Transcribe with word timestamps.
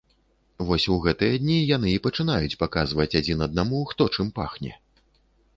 Вось 0.69 0.85
у 0.95 0.97
гэтыя 1.03 1.35
дні 1.43 1.57
яны 1.75 1.93
і 1.97 2.01
пачынаюць 2.07 2.57
паказваць 2.63 3.09
адзін 3.21 3.47
аднаму, 3.47 3.83
хто 3.93 4.09
чым 4.17 4.33
пахне. 4.41 4.73